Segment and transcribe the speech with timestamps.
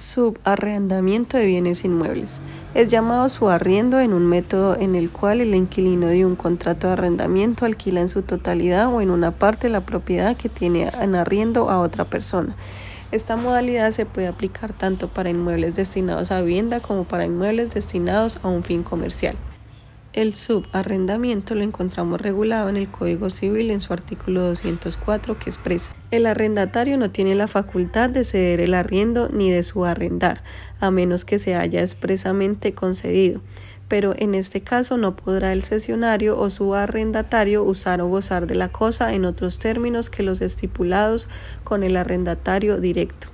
[0.00, 2.40] Subarrendamiento de bienes inmuebles.
[2.72, 6.94] Es llamado subarriendo en un método en el cual el inquilino de un contrato de
[6.94, 11.68] arrendamiento alquila en su totalidad o en una parte la propiedad que tiene en arriendo
[11.68, 12.56] a otra persona.
[13.12, 18.40] Esta modalidad se puede aplicar tanto para inmuebles destinados a vivienda como para inmuebles destinados
[18.42, 19.36] a un fin comercial.
[20.12, 25.94] El subarrendamiento lo encontramos regulado en el Código Civil en su artículo 204 que expresa
[26.10, 30.42] el arrendatario no tiene la facultad de ceder el arriendo ni de subarrendar,
[30.80, 33.40] a menos que se haya expresamente concedido,
[33.86, 38.72] pero en este caso no podrá el cesionario o subarrendatario usar o gozar de la
[38.72, 41.28] cosa en otros términos que los estipulados
[41.62, 43.28] con el arrendatario directo.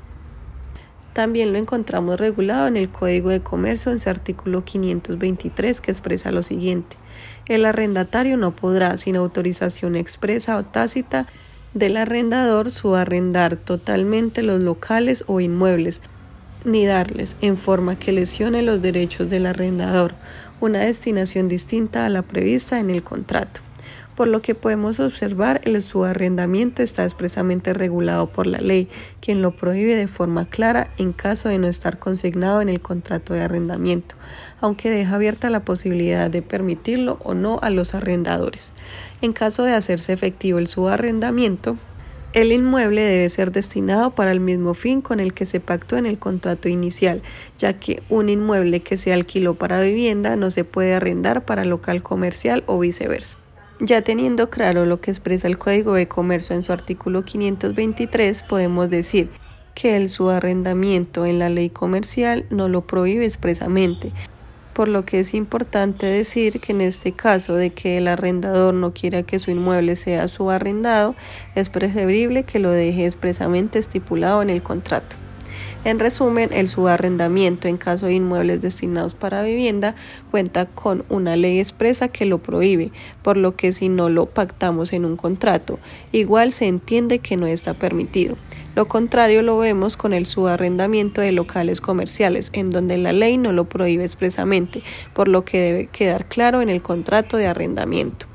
[1.17, 6.31] También lo encontramos regulado en el Código de Comercio en su artículo 523 que expresa
[6.31, 6.99] lo siguiente.
[7.47, 11.27] El arrendatario no podrá, sin autorización expresa o tácita
[11.73, 16.03] del arrendador, subarrendar totalmente los locales o inmuebles,
[16.67, 20.17] ni darles, en forma que lesione los derechos del arrendador,
[20.61, 23.66] una destinación distinta a la prevista en el contrato
[24.17, 28.89] por lo que podemos observar el subarrendamiento está expresamente regulado por la ley,
[29.21, 33.35] quien lo prohíbe de forma clara en caso de no estar consignado en el contrato
[33.35, 34.17] de arrendamiento,
[34.61, 38.73] aunque deja abierta la posibilidad de permitirlo o no a los arrendadores.
[39.21, 41.77] En caso de hacerse efectivo el subarrendamiento,
[42.33, 46.07] el inmueble debe ser destinado para el mismo fin con el que se pactó en
[46.07, 47.23] el contrato inicial,
[47.59, 52.03] ya que un inmueble que se alquiló para vivienda no se puede arrendar para local
[52.03, 53.39] comercial o viceversa.
[53.81, 58.89] Ya teniendo claro lo que expresa el Código de Comercio en su artículo 523, podemos
[58.89, 59.29] decir
[59.75, 64.13] que el subarrendamiento en la ley comercial no lo prohíbe expresamente,
[64.73, 68.95] por lo que es importante decir que en este caso de que el arrendador no
[68.95, 71.15] quiera que su inmueble sea subarrendado,
[71.55, 75.17] es preferible que lo deje expresamente estipulado en el contrato.
[75.87, 79.95] En resumen, el subarrendamiento en caso de inmuebles destinados para vivienda
[80.33, 82.91] cuenta con una ley expresa que lo prohíbe,
[83.23, 85.79] por lo que si no lo pactamos en un contrato,
[86.11, 88.35] igual se entiende que no está permitido.
[88.75, 93.53] Lo contrario lo vemos con el subarrendamiento de locales comerciales, en donde la ley no
[93.53, 94.83] lo prohíbe expresamente,
[95.15, 98.27] por lo que debe quedar claro en el contrato de arrendamiento.